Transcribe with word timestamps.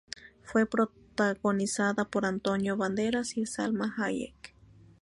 Fue 0.41 0.65
protagonizada 0.65 2.05
por 2.05 2.25
Antonio 2.25 2.75
Banderas 2.75 3.37
y 3.37 3.45
Salma 3.45 3.93
Hayek. 3.99 4.55